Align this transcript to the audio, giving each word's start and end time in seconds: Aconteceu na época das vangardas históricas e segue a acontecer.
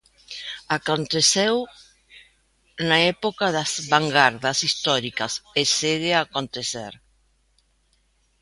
Aconteceu 0.77 1.55
na 2.89 2.97
época 3.13 3.45
das 3.55 3.71
vangardas 3.91 4.57
históricas 4.67 5.33
e 5.61 5.61
segue 5.77 6.11
a 6.13 6.21
acontecer. 6.27 6.93